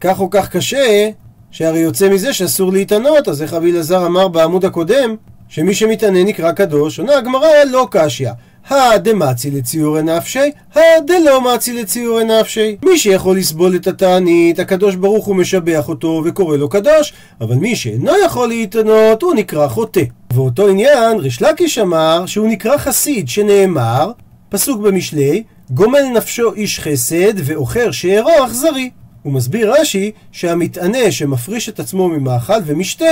כך 0.00 0.20
או 0.20 0.30
כך 0.30 0.48
קשה, 0.48 1.08
שהרי 1.50 1.78
יוצא 1.78 2.08
מזה 2.08 2.32
שאסור 2.32 2.72
להתענות, 2.72 3.28
אז 3.28 3.42
איך 3.42 3.52
רבי 3.52 3.72
אלעזר 3.72 4.06
אמר 4.06 4.28
בעמוד 4.28 4.64
הקודם, 4.64 5.16
שמי 5.48 5.74
שמתענה 5.74 6.24
נקרא 6.24 6.52
קדוש, 6.52 6.98
עונה 6.98 7.16
הגמרא 7.16 7.48
לא 7.70 7.88
קשיא. 7.90 8.30
הדמצי 8.70 9.50
לציורי 9.50 10.02
נפשי, 10.02 10.50
הדלא 10.74 11.54
מצי 11.54 11.72
לציורי 11.72 12.24
נפשי. 12.24 12.76
מי 12.84 12.98
שיכול 12.98 13.38
לסבול 13.38 13.76
את 13.76 13.86
התענית, 13.86 14.58
הקדוש 14.58 14.94
ברוך 14.94 15.26
הוא 15.26 15.36
משבח 15.36 15.88
אותו 15.88 16.22
וקורא 16.24 16.56
לו 16.56 16.68
קדוש, 16.68 17.12
אבל 17.40 17.54
מי 17.54 17.76
שאינו 17.76 18.12
יכול 18.26 18.48
להתענות, 18.48 19.22
הוא 19.22 19.34
נקרא 19.34 19.68
חוטא. 19.68 20.02
ואותו 20.32 20.68
עניין, 20.68 21.18
ריש 21.18 21.42
לקיש 21.42 21.78
אמר 21.78 22.26
שהוא 22.26 22.48
נקרא 22.48 22.76
חסיד, 22.76 23.28
שנאמר, 23.28 24.10
פסוק 24.48 24.80
במשלי, 24.80 25.42
גומל 25.70 26.02
נפשו 26.14 26.54
איש 26.54 26.80
חסד 26.80 27.32
ועוכר 27.36 27.90
שארו 27.90 28.44
אכזרי. 28.44 28.90
הוא 29.22 29.32
מסביר 29.32 29.72
רש"י 29.80 30.10
שהמתענה 30.32 31.10
שמפריש 31.10 31.68
את 31.68 31.80
עצמו 31.80 32.08
ממאכל 32.08 32.58
ומשתה, 32.66 33.04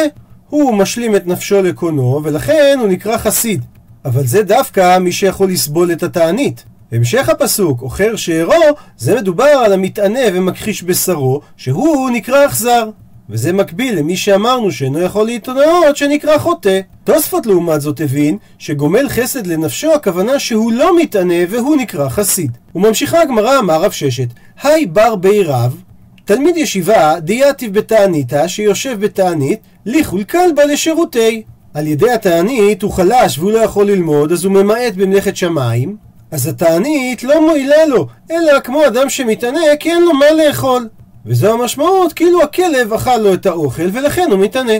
הוא 0.48 0.74
משלים 0.74 1.16
את 1.16 1.26
נפשו 1.26 1.62
לקונו, 1.62 2.20
ולכן 2.24 2.78
הוא 2.80 2.88
נקרא 2.88 3.18
חסיד. 3.18 3.64
אבל 4.04 4.26
זה 4.26 4.42
דווקא 4.42 4.98
מי 4.98 5.12
שיכול 5.12 5.50
לסבול 5.50 5.92
את 5.92 6.02
התענית. 6.02 6.64
המשך 6.92 7.28
הפסוק, 7.28 7.80
עוכר 7.80 8.16
שארו, 8.16 8.54
זה 8.98 9.16
מדובר 9.16 9.44
על 9.44 9.72
המתענה 9.72 10.20
ומכחיש 10.34 10.82
בשרו, 10.82 11.40
שהוא 11.56 12.10
נקרא 12.10 12.46
אכזר. 12.46 12.90
וזה 13.30 13.52
מקביל 13.52 13.98
למי 13.98 14.16
שאמרנו 14.16 14.72
שאינו 14.72 15.00
יכול 15.00 15.26
להתענות, 15.26 15.96
שנקרא 15.96 16.38
חוטא. 16.38 16.80
תוספות 17.04 17.46
לעומת 17.46 17.80
זאת 17.80 18.00
הבין 18.00 18.38
שגומל 18.58 19.08
חסד 19.08 19.46
לנפשו 19.46 19.94
הכוונה 19.94 20.38
שהוא 20.38 20.72
לא 20.72 20.98
מתענה 21.00 21.34
והוא 21.50 21.76
נקרא 21.76 22.08
חסיד. 22.08 22.50
וממשיכה 22.74 23.22
הגמרא 23.22 23.58
אמר 23.58 23.82
רב 23.82 23.90
ששת, 23.90 24.28
היי 24.62 24.86
בר 24.86 25.16
בי 25.16 25.42
רב, 25.44 25.82
תלמיד 26.24 26.56
ישיבה 26.56 27.20
דייתיב 27.20 27.74
בתעניתא 27.74 28.48
שיושב 28.48 28.96
בתענית, 29.00 29.60
ליכול 29.86 30.24
כלבה 30.24 30.64
לשירותי. 30.64 31.42
על 31.74 31.86
ידי 31.86 32.10
התענית 32.10 32.82
הוא 32.82 32.92
חלש 32.92 33.38
והוא 33.38 33.52
לא 33.52 33.58
יכול 33.58 33.86
ללמוד, 33.86 34.32
אז 34.32 34.44
הוא 34.44 34.52
ממעט 34.52 34.94
במלאכת 34.94 35.36
שמיים, 35.36 35.96
אז 36.30 36.46
התענית 36.46 37.22
לא 37.24 37.46
מועילה 37.46 37.86
לו, 37.86 38.06
אלא 38.30 38.60
כמו 38.60 38.86
אדם 38.86 39.08
שמתענה 39.08 39.60
כי 39.80 39.90
אין 39.90 40.02
לו 40.02 40.14
מה 40.14 40.26
לאכול. 40.30 40.88
וזו 41.26 41.52
המשמעות, 41.52 42.12
כאילו 42.12 42.42
הכלב 42.42 42.92
אכל 42.92 43.16
לו 43.16 43.34
את 43.34 43.46
האוכל 43.46 43.88
ולכן 43.92 44.28
הוא 44.30 44.38
מתענה. 44.38 44.72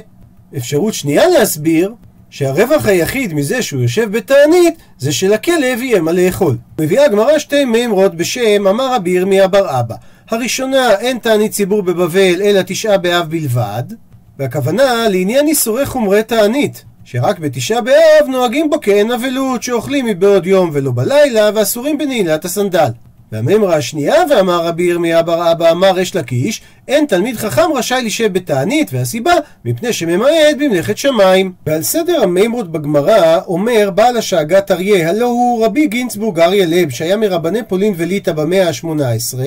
אפשרות 0.57 0.95
שנייה 0.95 1.29
להסביר, 1.29 1.95
שהרווח 2.31 2.87
היחיד 2.87 3.35
מזה 3.35 3.63
שהוא 3.63 3.83
יושב 3.83 4.11
בתענית, 4.11 4.75
זה 4.99 5.13
שלכלב 5.13 5.83
יהיה 5.83 6.01
מה 6.01 6.13
לאכול. 6.13 6.57
מביאה 6.81 7.05
הגמרא 7.05 7.39
שתי 7.39 7.65
מימרות 7.65 8.15
בשם 8.15 8.67
אמר 8.67 8.95
רבי 8.95 9.11
ירמיה 9.11 9.49
בר 9.49 9.81
אבא. 9.81 9.95
הראשונה, 10.31 10.91
אין 10.91 11.19
תענית 11.19 11.53
ציבור 11.53 11.83
בבבל 11.83 12.43
אלא 12.43 12.63
תשעה 12.67 12.99
באב 12.99 13.31
בלבד, 13.31 13.83
והכוונה 14.39 15.09
לעניין 15.09 15.47
איסורי 15.47 15.87
חומרי 15.87 16.23
תענית, 16.23 16.85
שרק 17.05 17.39
בתשעה 17.39 17.81
באב 17.81 18.29
נוהגים 18.29 18.71
בו 18.71 18.81
כאין 18.81 19.11
אבלות, 19.11 19.63
שאוכלים 19.63 20.07
מבעוד 20.07 20.47
יום 20.47 20.71
ולא 20.73 20.91
בלילה, 20.95 21.51
ואסורים 21.55 21.99
בנעילת 21.99 22.45
הסנדל. 22.45 22.91
והמימרה 23.33 23.77
השנייה, 23.77 24.15
ואמר 24.31 24.67
רבי 24.67 24.83
ירמיה 24.83 25.23
בר 25.23 25.53
אבא 25.53 25.71
אמר 25.71 25.91
ריש 25.91 26.17
לקיש, 26.17 26.63
אין 26.89 27.07
תלמיד 27.07 27.37
חכם 27.37 27.73
רשאי 27.75 28.03
לשב 28.05 28.33
בתענית, 28.33 28.91
והסיבה, 28.93 29.33
מפני 29.65 29.93
שממעט 29.93 30.57
במלאכת 30.59 30.99
שמיים. 30.99 31.53
ועל 31.67 31.83
סדר 31.83 32.23
המימרות 32.23 32.73
בגמרא, 32.73 33.41
אומר 33.47 33.91
בעל 33.95 34.17
השאגת 34.17 34.71
אריה, 34.71 35.11
הלא 35.11 35.27
הוא 35.27 35.65
רבי 35.65 35.87
גינצבורג 35.87 36.41
אריה 36.41 36.67
לב, 36.67 36.91
שהיה 36.91 37.17
מרבני 37.17 37.61
פולין 37.69 37.95
וליטא 37.97 38.33
במאה 38.33 38.69
ה-18, 38.69 39.39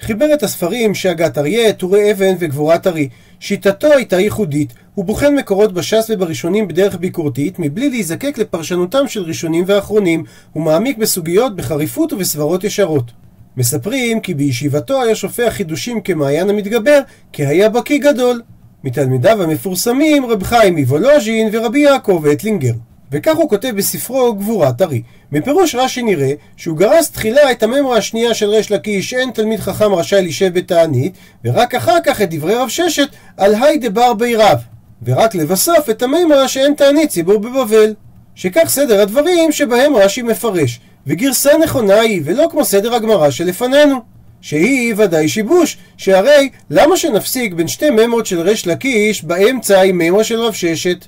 חיבר 0.00 0.34
את 0.34 0.42
הספרים 0.42 0.94
שאגת 0.94 1.38
אריה, 1.38 1.72
טורי 1.72 2.12
אבן 2.12 2.34
וגבורת 2.38 2.86
ארי. 2.86 3.08
שיטתו 3.40 3.92
הייתה 3.92 4.20
ייחודית, 4.20 4.72
הוא 4.94 5.04
בוחן 5.04 5.34
מקורות 5.34 5.72
בש"ס 5.72 6.10
ובראשונים 6.10 6.68
בדרך 6.68 6.96
ביקורתית, 6.96 7.58
מבלי 7.58 7.90
להיזקק 7.90 8.38
לפרשנותם 8.38 9.08
של 9.08 9.22
ראשונים 9.22 9.64
ואחרונים, 9.66 10.24
הוא 10.52 10.62
מעמיק 10.62 10.98
בסוגיות 10.98 11.56
בחריפות 11.56 12.12
ובסברות 12.12 12.64
ישרות. 12.64 13.12
מספרים 13.56 14.20
כי 14.20 14.34
בישיבתו 14.34 15.02
היה 15.02 15.14
שופע 15.14 15.50
חידושים 15.50 16.00
כמעיין 16.00 16.50
המתגבר, 16.50 17.00
כי 17.32 17.46
היה 17.46 17.68
בקיא 17.68 17.98
גדול. 17.98 18.42
מתלמידיו 18.84 19.42
המפורסמים 19.42 20.26
רב 20.26 20.42
חיים 20.42 20.76
מוולוז'ין 20.76 21.48
ורבי 21.52 21.80
יעקב 21.80 22.24
אטלינגר. 22.32 22.72
וכך 23.12 23.36
הוא 23.36 23.48
כותב 23.48 23.72
בספרו 23.76 24.34
גבורת 24.34 24.82
ארי. 24.82 25.02
מפירוש 25.32 25.74
רש"י 25.74 26.02
נראה 26.02 26.32
שהוא 26.56 26.76
גרס 26.76 27.10
תחילה 27.10 27.50
את 27.52 27.62
הממרה 27.62 27.96
השנייה 27.96 28.34
של 28.34 28.48
ריש 28.48 28.70
לקיש 28.70 29.14
אין 29.14 29.30
תלמיד 29.30 29.60
חכם 29.60 29.94
רשאי 29.94 30.22
לשב 30.22 30.54
בתענית 30.54 31.14
ורק 31.44 31.74
אחר 31.74 31.96
כך 32.04 32.22
את 32.22 32.34
דברי 32.34 32.54
רב 32.54 32.68
ששת 32.68 33.08
על 33.36 33.54
היי 33.54 33.78
דבר 33.78 34.14
בי 34.14 34.36
רב 34.36 34.58
ורק 35.02 35.34
לבסוף 35.34 35.90
את 35.90 36.02
הממרה 36.02 36.48
שאין 36.48 36.74
תענית 36.74 37.10
ציבור 37.10 37.38
בבבל 37.38 37.94
שכך 38.34 38.68
סדר 38.68 39.00
הדברים 39.00 39.52
שבהם 39.52 39.96
רש"י 39.96 40.22
מפרש 40.22 40.80
וגרסה 41.06 41.58
נכונה 41.58 42.00
היא 42.00 42.22
ולא 42.24 42.46
כמו 42.50 42.64
סדר 42.64 42.94
הגמרא 42.94 43.30
שלפנינו 43.30 44.00
שהיא 44.40 44.94
ודאי 44.96 45.28
שיבוש, 45.28 45.76
שהרי 45.96 46.48
למה 46.70 46.96
שנפסיק 46.96 47.52
בין 47.52 47.68
שתי 47.68 47.90
ממרות 47.90 48.26
של 48.26 48.40
ריש 48.40 48.66
לקיש 48.66 49.24
באמצע 49.24 49.82
עם 49.82 49.98
ממרה 49.98 50.24
של 50.24 50.40
רב 50.40 50.52
ששת? 50.52 51.06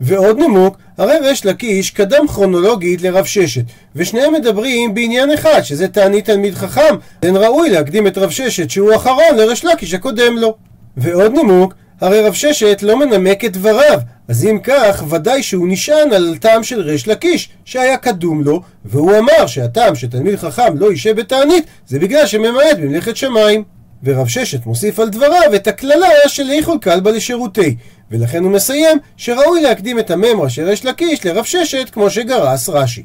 ועוד 0.00 0.38
נימוק, 0.38 0.76
הרי 0.98 1.18
ריש 1.18 1.46
לקיש 1.46 1.90
קדם 1.90 2.28
כרונולוגית 2.28 3.02
לרב 3.02 3.24
ששת, 3.24 3.64
ושניהם 3.96 4.34
מדברים 4.34 4.94
בעניין 4.94 5.32
אחד, 5.32 5.60
שזה 5.62 5.88
תענית 5.88 6.24
תלמיד 6.24 6.54
חכם, 6.54 6.94
אין 7.22 7.36
ראוי 7.36 7.70
להקדים 7.70 8.06
את 8.06 8.18
רב 8.18 8.30
ששת 8.30 8.70
שהוא 8.70 8.94
אחרון 8.94 9.36
לריש 9.36 9.64
לקיש 9.64 9.94
הקודם 9.94 10.38
לו. 10.38 10.56
ועוד 10.96 11.32
נימוק, 11.32 11.74
הרי 12.00 12.20
רב 12.20 12.32
ששת 12.32 12.78
לא 12.82 12.96
מנמק 12.96 13.44
את 13.44 13.52
דבריו, 13.52 14.00
אז 14.28 14.44
אם 14.44 14.58
כך, 14.64 15.04
ודאי 15.10 15.42
שהוא 15.42 15.68
נשען 15.68 16.12
על 16.12 16.36
טעם 16.40 16.64
של 16.64 16.80
ריש 16.80 17.08
לקיש, 17.08 17.48
שהיה 17.64 17.96
קדום 17.96 18.44
לו, 18.44 18.62
והוא 18.84 19.18
אמר 19.18 19.46
שהטעם 19.46 19.94
שתלמיד 19.94 20.36
חכם 20.36 20.78
לא 20.78 20.90
יישב 20.90 21.16
בתענית, 21.16 21.64
זה 21.86 21.98
בגלל 21.98 22.26
שממעט 22.26 22.78
במלאכת 22.78 23.16
שמיים. 23.16 23.79
ורב 24.04 24.28
ששת 24.28 24.66
מוסיף 24.66 24.98
על 24.98 25.08
דבריו 25.08 25.54
את 25.54 25.66
הקללה 25.66 26.08
של 26.26 26.50
איכול 26.50 26.78
כלבה 26.82 27.10
לשירותי, 27.10 27.76
ולכן 28.10 28.44
הוא 28.44 28.52
מסיים 28.52 28.98
שראוי 29.16 29.62
להקדים 29.62 29.98
את 29.98 30.10
הממרה 30.10 30.50
של 30.50 30.68
ריש 30.68 30.84
לקיש 30.84 31.26
לרב 31.26 31.44
ששת 31.44 31.90
כמו 31.92 32.10
שגרס 32.10 32.68
רש"י. 32.68 33.02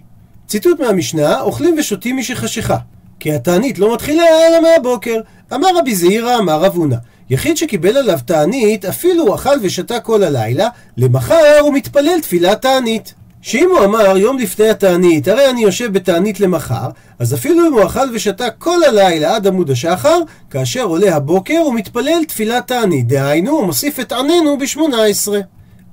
ציטוט 0.47 0.79
מהמשנה, 0.79 1.41
אוכלים 1.41 1.75
ושותים 1.77 2.17
משחשיכה. 2.17 2.77
כי 3.19 3.33
התענית 3.33 3.79
לא 3.79 3.93
מתחילה 3.93 4.23
אלא 4.23 4.61
מהבוקר. 4.61 5.21
אמר 5.53 5.67
רבי 5.77 5.95
זעירא, 5.95 6.37
אמר 6.37 6.61
רב 6.61 6.75
הונא. 6.75 6.95
יחיד 7.29 7.57
שקיבל 7.57 7.97
עליו 7.97 8.19
תענית, 8.25 8.85
אפילו 8.85 9.35
אכל 9.35 9.57
ושתה 9.61 9.99
כל 9.99 10.23
הלילה, 10.23 10.67
למחר 10.97 11.59
הוא 11.61 11.73
מתפלל 11.73 12.19
תפילת 12.21 12.61
תענית. 12.61 13.13
שאם 13.45 13.69
הוא 13.69 13.85
אמר 13.85 14.17
יום 14.17 14.37
לפני 14.37 14.69
התענית, 14.69 15.27
הרי 15.27 15.49
אני 15.49 15.61
יושב 15.61 15.93
בתענית 15.93 16.39
למחר, 16.39 16.89
אז 17.19 17.33
אפילו 17.33 17.67
אם 17.67 17.73
הוא 17.73 17.85
אכל 17.85 18.09
ושתה 18.13 18.49
כל 18.49 18.83
הלילה 18.83 19.35
עד 19.35 19.47
עמוד 19.47 19.71
השחר, 19.71 20.19
כאשר 20.49 20.83
עולה 20.83 21.15
הבוקר 21.15 21.57
הוא 21.57 21.73
מתפלל 21.73 22.23
תפילת 22.27 22.67
תענית, 22.67 23.07
דהיינו 23.07 23.51
הוא 23.51 23.65
מוסיף 23.65 23.99
את 23.99 24.11
עננו 24.11 24.57
ב-18. 24.57 25.31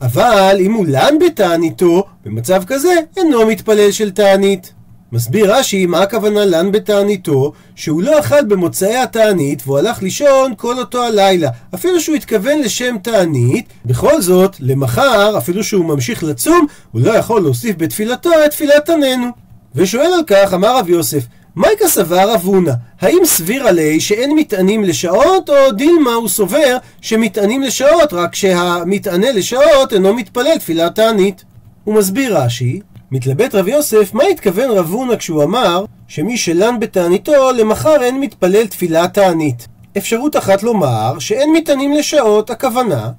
אבל 0.03 0.57
אם 0.61 0.73
הוא 0.73 0.87
לן 0.89 1.19
בתעניתו, 1.27 2.05
במצב 2.25 2.65
כזה 2.65 2.95
אינו 3.17 3.47
מתפלל 3.47 3.91
של 3.91 4.11
תענית. 4.11 4.73
מסביר 5.13 5.55
רש"י 5.55 5.87
מה 5.87 6.03
הכוונה 6.03 6.45
לן 6.45 6.73
בתעניתו, 6.73 7.53
שהוא 7.75 8.03
לא 8.03 8.21
אכל 8.21 8.45
במוצאי 8.45 8.97
התענית 8.97 9.63
והוא 9.67 9.79
הלך 9.79 10.03
לישון 10.03 10.53
כל 10.57 10.79
אותו 10.79 11.03
הלילה. 11.03 11.51
אפילו 11.75 12.01
שהוא 12.01 12.17
התכוון 12.17 12.59
לשם 12.59 12.97
תענית, 13.03 13.67
בכל 13.85 14.21
זאת, 14.21 14.57
למחר, 14.61 15.39
אפילו 15.39 15.65
שהוא 15.65 15.85
ממשיך 15.85 16.25
לצום, 16.25 16.67
הוא 16.93 17.01
לא 17.01 17.11
יכול 17.11 17.43
להוסיף 17.43 17.77
בתפילתו 17.79 18.31
את 18.47 18.51
תפילת 18.51 18.91
עננו. 18.91 19.27
ושואל 19.75 20.13
על 20.13 20.25
כך, 20.27 20.55
אמר 20.55 20.77
רב 20.79 20.89
יוסף, 20.89 21.23
מייקה 21.57 21.89
סבר 21.89 22.31
רב 22.31 22.41
הונא, 22.45 22.73
האם 23.01 23.23
סביר 23.25 23.67
עלי 23.67 24.01
שאין 24.01 24.37
מטענים 24.37 24.85
לשעות, 24.85 25.51
או 25.51 25.73
דילמה 25.73 26.15
הוא 26.15 26.29
סובר 26.29 26.77
שמטענים 27.01 27.63
לשעות, 27.63 28.13
רק 28.13 28.35
שהמטענה 28.35 29.33
לשעות 29.33 29.93
אינו 29.93 30.15
מתפלל 30.15 30.59
תפילת 30.59 30.95
תענית? 30.95 31.45
הוא 31.85 31.95
מסביר 31.95 32.39
רש"י, 32.39 32.81
מתלבט 33.13 33.55
רב 33.55 33.69
יוסף, 33.69 34.15
מה 34.15 34.25
התכוון 34.25 34.71
רב 34.71 34.91
הונא 34.91 35.17
כשהוא 35.17 35.45
אמר 35.45 35.85
שמי 36.09 36.37
שלן 36.37 36.81
בתעניתו, 36.81 37.53
למחר 37.53 38.03
אין 38.03 38.21
מתפלל 38.21 38.67
תפילת 38.67 39.15
תענית? 39.15 39.69
אפשרות 39.99 40.37
אחת 40.37 40.63
לומר 40.63 41.19
שאין 41.19 41.53
מטענים 41.53 41.93
לשעות, 41.93 42.51
הכוונה 42.51 43.11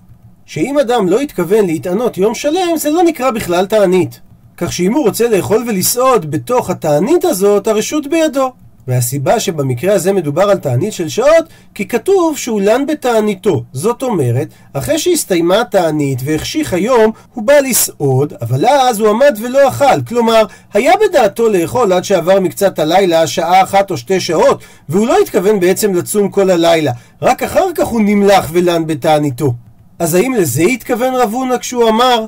שאם 0.45 0.79
אדם 0.79 1.09
לא 1.09 1.19
התכוון 1.19 1.65
להתענות 1.65 2.17
יום 2.17 2.35
שלם, 2.35 2.77
זה 2.77 2.89
לא 2.89 3.03
נקרא 3.03 3.31
בכלל 3.31 3.65
תענית. 3.65 4.19
כך 4.57 4.73
שאם 4.73 4.93
הוא 4.93 5.05
רוצה 5.05 5.27
לאכול 5.29 5.63
ולסעוד 5.67 6.31
בתוך 6.31 6.69
התענית 6.69 7.25
הזאת, 7.25 7.67
הרשות 7.67 8.07
בידו. 8.07 8.51
והסיבה 8.87 9.39
שבמקרה 9.39 9.93
הזה 9.93 10.13
מדובר 10.13 10.41
על 10.41 10.57
תענית 10.57 10.93
של 10.93 11.09
שעות, 11.09 11.45
כי 11.75 11.87
כתוב 11.87 12.37
שהוא 12.37 12.61
לן 12.61 12.85
בתעניתו. 12.85 13.63
זאת 13.73 14.03
אומרת, 14.03 14.47
אחרי 14.73 14.99
שהסתיימה 14.99 15.61
התענית 15.61 16.19
והחשיך 16.23 16.73
היום, 16.73 17.11
הוא 17.33 17.43
בא 17.43 17.53
לסעוד, 17.53 18.33
אבל 18.41 18.65
אז 18.65 18.99
הוא 18.99 19.09
עמד 19.09 19.37
ולא 19.41 19.67
אכל. 19.67 20.01
כלומר, 20.07 20.45
היה 20.73 20.93
בדעתו 21.01 21.49
לאכול 21.49 21.93
עד 21.93 22.03
שעבר 22.03 22.39
מקצת 22.39 22.79
הלילה, 22.79 23.27
שעה 23.27 23.63
אחת 23.63 23.91
או 23.91 23.97
שתי 23.97 24.19
שעות, 24.19 24.63
והוא 24.89 25.07
לא 25.07 25.17
התכוון 25.21 25.59
בעצם 25.59 25.93
לצום 25.93 26.29
כל 26.29 26.49
הלילה. 26.49 26.91
רק 27.21 27.43
אחר 27.43 27.65
כך 27.75 27.87
הוא 27.87 28.01
נמלח 28.01 28.49
ולן 28.53 28.87
בתעניתו. 28.87 29.53
אז 29.99 30.15
האם 30.15 30.33
לזה 30.33 30.61
התכוון 30.63 31.15
רב 31.15 31.33
הונא 31.33 31.57
כשהוא 31.57 31.89
אמר 31.89 32.25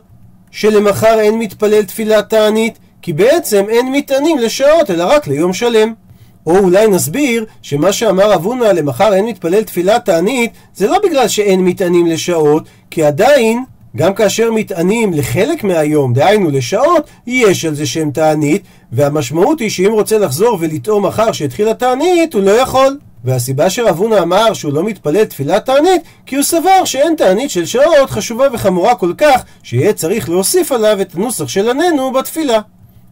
שלמחר 0.51 1.19
אין 1.19 1.39
מתפלל 1.39 1.83
תפילת 1.83 2.29
תענית? 2.29 2.77
כי 3.01 3.13
בעצם 3.13 3.65
אין 3.69 3.91
מטענים 3.91 4.37
לשעות, 4.37 4.91
אלא 4.91 5.03
רק 5.03 5.27
ליום 5.27 5.53
שלם. 5.53 5.93
או 6.45 6.57
אולי 6.57 6.87
נסביר 6.87 7.45
שמה 7.61 7.91
שאמר 7.93 8.31
רב 8.31 8.45
הונא 8.45 8.63
למחר 8.63 9.13
אין 9.13 9.25
מתפלל 9.25 9.63
תפילת 9.63 10.05
תענית, 10.05 10.51
זה 10.75 10.87
לא 10.87 10.97
בגלל 11.03 11.27
שאין 11.27 11.65
מטענים 11.65 12.05
לשעות, 12.05 12.63
כי 12.91 13.03
עדיין, 13.03 13.63
גם 13.95 14.13
כאשר 14.13 14.51
מטענים 14.51 15.13
לחלק 15.13 15.63
מהיום, 15.63 16.13
דהיינו 16.13 16.51
לשעות, 16.51 17.09
יש 17.27 17.65
על 17.65 17.75
זה 17.75 17.85
שם 17.85 18.11
תענית, 18.11 18.63
והמשמעות 18.91 19.59
היא 19.59 19.69
שאם 19.69 19.91
רוצה 19.91 20.17
לחזור 20.17 20.57
ולטעום 20.61 21.05
מחר 21.05 21.31
שהתחילה 21.31 21.73
תענית, 21.73 22.33
הוא 22.33 22.41
לא 22.41 22.51
יכול. 22.51 22.97
והסיבה 23.25 23.69
שרב 23.69 23.97
הונא 23.97 24.19
אמר 24.19 24.53
שהוא 24.53 24.73
לא 24.73 24.83
מתפלל 24.83 25.23
תפילת 25.23 25.65
תענית, 25.65 26.01
כי 26.25 26.35
הוא 26.35 26.43
סבר 26.43 26.85
שאין 26.85 27.15
תענית 27.15 27.49
של 27.51 27.65
שעות 27.65 28.09
חשובה 28.09 28.47
וחמורה 28.53 28.95
כל 28.95 29.13
כך, 29.17 29.43
שיהיה 29.63 29.93
צריך 29.93 30.29
להוסיף 30.29 30.71
עליו 30.71 31.01
את 31.01 31.15
הנוסח 31.15 31.47
של 31.47 31.69
עננו 31.69 32.11
בתפילה. 32.11 32.59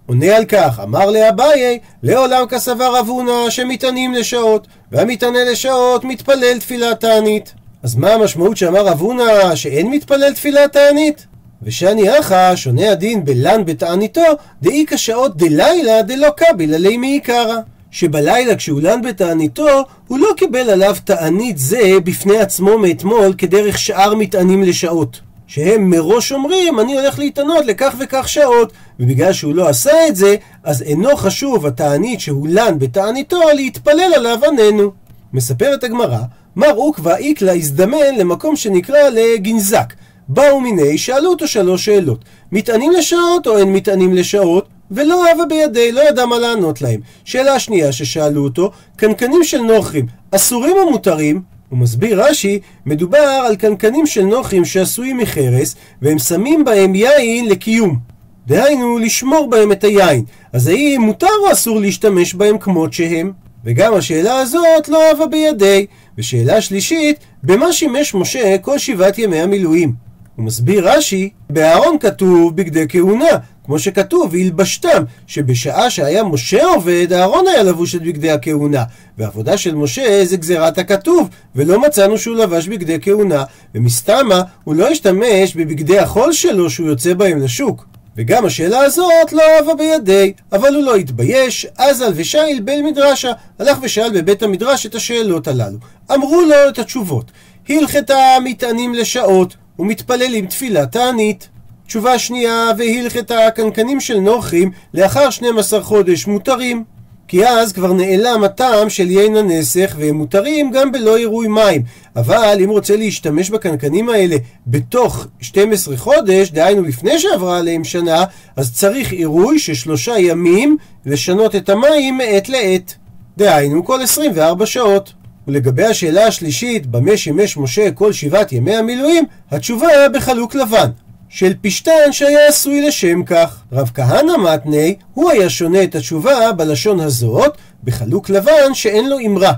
עונה 0.06 0.36
על 0.36 0.46
כך, 0.46 0.80
אמר 0.84 1.10
לאביי, 1.10 1.80
לעולם 2.04 2.46
כסבר 2.48 2.96
רב 2.96 3.08
הונא 3.08 3.50
שמטענים 3.50 4.14
לשעות, 4.14 4.68
והמטענה 4.92 5.44
לשעות 5.52 6.04
מתפלל 6.04 6.60
תפילת 6.60 7.00
תענית. 7.00 7.54
אז 7.84 7.96
מה 7.96 8.14
המשמעות 8.14 8.58
שאמר 8.58 8.86
רב 8.86 9.02
הונא 9.02 9.56
שאין 9.56 9.92
מתפלל 9.92 10.34
תפילת 10.34 10.74
תענית? 10.74 11.26
ושאני 11.62 12.20
אחא 12.20 12.56
שונה 12.56 12.92
הדין 12.92 13.26
בלן 13.26 13.66
בתעניתו, 13.66 14.22
דאי 14.62 14.86
כשעות 14.88 15.38
דלילה 15.38 16.02
דלא 16.02 16.30
קביל 16.30 16.74
עלי 16.74 16.98
מעיקרא. 16.98 17.56
שבלילה 17.92 18.56
כשהוא 18.56 18.82
לן 18.82 19.02
בתעניתו, 19.02 19.84
הוא 20.08 20.20
לא 20.20 20.28
קיבל 20.38 20.70
עליו 20.70 20.96
תענית 21.04 21.58
זה 21.58 21.92
בפני 22.04 22.38
עצמו 22.38 22.78
מאתמול 22.78 23.34
כדרך 23.38 23.78
שאר 23.78 24.16
מטענים 24.16 24.64
לשעות. 24.64 25.20
שהם 25.48 25.90
מראש 25.90 26.32
אומרים, 26.32 26.80
אני 26.80 27.00
הולך 27.00 27.20
להתענות 27.20 27.66
לכך 27.66 27.96
וכך 28.00 28.30
שעות, 28.30 28.72
ובגלל 29.00 29.34
שהוא 29.34 29.56
לא 29.56 29.70
עשה 29.70 30.08
את 30.08 30.16
זה, 30.16 30.36
אז 30.64 30.82
אינו 30.82 31.16
חשוב 31.16 31.66
התענית 31.66 32.20
שהוא 32.20 32.48
לן 32.48 32.80
בתעניתו 32.80 33.40
להתפלל 33.56 34.14
עליו 34.16 34.40
עננו. 34.48 34.92
מספרת 35.34 35.84
הגמרא, 35.84 36.20
מר 36.56 36.74
עוקבא 36.76 37.16
איקלה 37.16 37.54
הזדמן 37.54 38.16
למקום 38.18 38.56
שנקרא 38.56 39.10
לגנזק. 39.10 39.94
באו 40.28 40.60
מיני, 40.60 40.98
שאלו 40.98 41.30
אותו 41.30 41.48
שלוש 41.48 41.86
שאלות. 41.86 42.26
מטענים 42.52 42.92
לשעות 42.92 43.48
או 43.48 43.58
אין 43.58 43.74
מטענים 43.74 44.14
לשעות? 44.14 44.68
ולא 44.92 45.28
אהבה 45.28 45.46
בידי, 45.46 45.92
לא 45.92 46.02
ידע 46.10 46.26
מה 46.26 46.40
לענות 46.40 46.82
להם. 46.82 47.00
שאלה 47.26 47.60
שנייה 47.60 47.92
ששאלו 47.92 48.44
אותו, 48.44 48.72
קנקנים 48.96 49.44
של 49.44 49.58
נוכרים, 49.58 50.06
אסורים 50.32 50.76
או 50.78 50.92
מותרים? 50.92 51.42
הוא 51.74 51.80
מסביר 51.80 52.24
רש"י, 52.26 52.60
מדובר 52.86 53.18
על 53.18 53.56
קנקנים 53.56 54.06
של 54.06 54.22
נוכרים 54.22 54.66
שעשויים 54.66 55.18
מחרס, 55.18 55.76
והם 56.02 56.20
שמים 56.20 56.66
בהם 56.66 56.96
יין 56.96 57.50
לקיום. 57.50 58.00
דהיינו, 58.48 58.98
לשמור 58.98 59.50
בהם 59.50 59.72
את 59.72 59.84
היין. 59.84 60.24
אז 60.54 60.68
האם 60.68 61.02
מותר 61.06 61.28
או 61.46 61.52
אסור 61.52 61.80
להשתמש 61.80 62.34
בהם 62.34 62.58
כמות 62.58 62.94
שהם? 62.94 63.32
וגם 63.66 63.94
השאלה 63.94 64.40
הזאת 64.40 64.90
לא 64.90 65.10
אהבה 65.10 65.28
בידי. 65.28 65.86
ושאלה 66.18 66.62
שלישית, 66.62 67.18
במה 67.44 67.74
שימש 67.74 68.14
משה 68.14 68.58
כל 68.58 68.78
שבעת 68.78 69.18
ימי 69.18 69.42
המילואים? 69.42 69.94
הוא 70.36 70.46
מסביר 70.46 70.90
רש"י, 70.90 71.30
באהרון 71.50 71.98
כתוב 72.00 72.56
בגדי 72.56 72.86
כהונה, 72.90 73.38
כמו 73.66 73.80
שכתוב, 73.80 74.30
והלבשתם, 74.34 75.04
שבשעה 75.28 75.90
שהיה 75.90 76.24
משה 76.24 76.66
עובד, 76.66 77.14
אהרון 77.14 77.46
היה 77.48 77.64
לבוש 77.64 77.96
את 77.96 78.02
בגדי 78.02 78.32
הכהונה. 78.32 78.84
ועבודה 79.18 79.58
של 79.58 79.76
משה 79.76 80.26
זה 80.26 80.38
גזירת 80.38 80.78
הכתוב, 80.78 81.30
ולא 81.56 81.82
מצאנו 81.82 82.18
שהוא 82.18 82.36
לבש 82.36 82.68
בגדי 82.68 82.98
כהונה, 83.02 83.44
ומסתמה 83.76 84.42
הוא 84.64 84.76
לא 84.76 84.88
השתמש 84.88 85.56
בבגדי 85.56 86.00
החול 86.00 86.34
שלו 86.34 86.70
שהוא 86.70 86.88
יוצא 86.88 87.14
בהם 87.14 87.42
לשוק. 87.42 87.86
וגם 88.18 88.46
השאלה 88.46 88.80
הזאת 88.80 89.34
לא 89.34 89.42
אהבה 89.42 89.76
בידי, 89.76 90.34
אבל 90.52 90.76
הוא 90.76 90.84
לא 90.84 90.96
התבייש, 90.96 91.68
אזל 91.78 92.12
ושאל 92.16 92.60
בל 92.64 92.82
מדרשה, 92.82 93.32
הלך 93.60 93.78
ושאל 93.82 94.22
בבית 94.22 94.44
המדרש 94.44 94.86
את 94.86 94.96
השאלות 94.96 95.48
הללו. 95.48 95.78
אמרו 96.14 96.42
לו 96.42 96.70
את 96.70 96.80
התשובות, 96.80 97.32
הלכתה 97.70 98.18
מטענים 98.44 98.94
לשעות, 98.94 99.56
ומתפללים 99.80 100.46
תפילת 100.46 100.92
תענית. 100.92 101.50
תשובה 101.94 102.20
שנייה, 102.20 102.72
והלכתה 102.78 103.48
הקנקנים 103.48 104.00
של 104.00 104.20
נוחים 104.20 104.72
לאחר 104.94 105.30
12 105.30 105.82
חודש 105.82 106.28
מותרים. 106.28 106.84
כי 107.28 107.48
אז 107.48 107.74
כבר 107.74 107.94
נעלם 107.94 108.44
הטעם 108.44 108.90
של 108.90 109.12
יין 109.12 109.38
הנסך 109.38 109.96
והם 110.00 110.16
מותרים 110.16 110.72
גם 110.72 110.92
בלא 110.92 111.18
עירוי 111.18 111.48
מים. 111.48 111.84
אבל 112.16 112.58
אם 112.64 112.70
רוצה 112.70 112.96
להשתמש 112.96 113.50
בקנקנים 113.50 114.10
האלה 114.10 114.36
בתוך 114.68 115.28
12 115.42 115.98
חודש, 115.98 116.52
דהיינו 116.52 116.82
לפני 116.82 117.20
שעברה 117.20 117.58
עליהם 117.58 117.84
שנה, 117.84 118.24
אז 118.56 118.74
צריך 118.74 119.12
עירוי 119.12 119.60
של 119.60 119.74
שלושה 119.74 120.20
ימים 120.20 120.78
לשנות 121.06 121.56
את 121.56 121.70
המים 121.70 122.18
מעת 122.18 122.50
לעת. 122.50 122.96
דהיינו 123.38 123.86
כל 123.86 124.02
24 124.02 124.66
שעות. 124.66 125.14
ולגבי 125.48 125.86
השאלה 125.86 126.28
השלישית, 126.28 126.86
במה 126.86 127.18
שימש 127.18 127.58
משה 127.58 127.92
כל 127.92 128.14
שבעת 128.14 128.52
ימי 128.52 128.76
המילואים, 128.76 129.24
התשובה 129.52 129.88
בחלוק 130.14 130.56
לבן. 130.56 130.90
של 131.36 131.54
פשטן 131.62 132.12
שהיה 132.12 132.48
עשוי 132.48 132.88
לשם 132.88 133.24
כך. 133.24 133.62
רב 133.72 133.92
כהנא 133.94 134.38
מתני, 134.38 134.96
הוא 135.14 135.32
היה 135.32 135.50
שונה 135.50 135.84
את 135.84 135.96
התשובה 135.96 136.52
בלשון 136.52 137.00
הזאת, 137.00 137.58
בחלוק 137.84 138.30
לבן 138.30 138.74
שאין 138.74 139.10
לו 139.10 139.20
אמרה. 139.26 139.52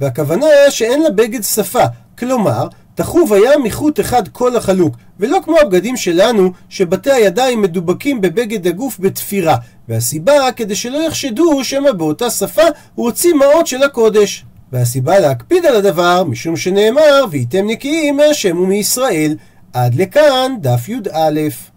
והכוונה 0.00 0.46
שאין 0.70 1.02
לה 1.02 1.10
בגד 1.10 1.42
שפה, 1.42 1.84
כלומר, 2.18 2.68
תחוב 2.94 3.32
היה 3.32 3.58
מחוט 3.64 4.00
אחד 4.00 4.28
כל 4.28 4.56
החלוק, 4.56 4.96
ולא 5.20 5.38
כמו 5.44 5.58
הבגדים 5.58 5.96
שלנו, 5.96 6.52
שבתי 6.68 7.10
הידיים 7.10 7.62
מדובקים 7.62 8.20
בבגד 8.20 8.66
הגוף 8.66 8.98
בתפירה, 9.00 9.56
והסיבה 9.88 10.52
כדי 10.56 10.74
שלא 10.74 11.06
יחשדו 11.06 11.64
שמא 11.64 11.92
באותה 11.92 12.30
שפה 12.30 12.62
הוא 12.94 13.06
הוציא 13.06 13.34
מעות 13.34 13.66
של 13.66 13.82
הקודש. 13.82 14.44
והסיבה 14.72 15.18
להקפיד 15.18 15.66
על 15.66 15.76
הדבר, 15.76 16.24
משום 16.24 16.56
שנאמר, 16.56 17.24
והייתם 17.30 17.66
נקיים 17.66 18.16
מהשם 18.16 18.58
ומישראל. 18.60 19.34
עד 19.72 19.94
לכאן 19.94 20.52
דף 20.60 20.88
י"א. 20.88 21.40